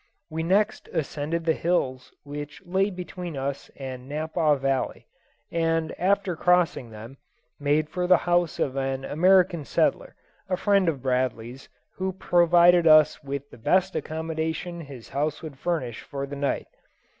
We 0.31 0.41
next 0.41 0.87
ascended 0.91 1.45
the 1.45 1.53
hills 1.53 2.11
which 2.23 2.63
lay 2.65 2.89
between 2.89 3.37
us 3.37 3.69
and 3.75 4.09
Napper 4.09 4.55
Valley, 4.55 5.05
and, 5.51 5.93
after 5.99 6.35
crossing 6.35 6.89
them, 6.89 7.17
made 7.59 7.87
for 7.87 8.07
the 8.07 8.17
house 8.25 8.57
of 8.57 8.75
an 8.75 9.05
American 9.05 9.63
settler, 9.63 10.15
a 10.49 10.57
friend 10.57 10.89
of 10.89 11.03
Bradley's, 11.03 11.69
who 11.97 12.13
provided 12.13 12.87
us 12.87 13.21
with 13.23 13.51
the 13.51 13.59
best 13.59 13.95
accommodation 13.95 14.81
his 14.81 15.09
house 15.09 15.43
would 15.43 15.59
furnish 15.59 16.01
for 16.01 16.25
the 16.25 16.35
night. 16.35 16.65